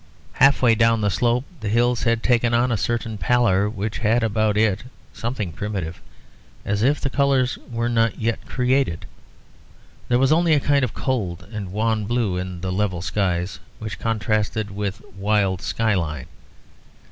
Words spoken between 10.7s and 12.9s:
of cold and wan blue in the